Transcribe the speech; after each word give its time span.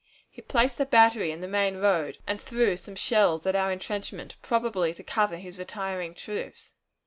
He 0.31 0.41
placed 0.41 0.79
a 0.79 0.85
battery 0.87 1.29
in 1.29 1.41
the 1.41 1.47
main 1.47 1.77
road 1.77 2.17
and 2.25 2.41
threw 2.41 2.75
some 2.75 2.95
shells 2.95 3.45
at 3.45 3.55
our 3.55 3.71
intrenchment, 3.71 4.33
probably 4.41 4.95
to 4.95 5.03
cover 5.03 5.37
his 5.37 5.59
retiring 5.59 6.15
troops. 6.15 6.73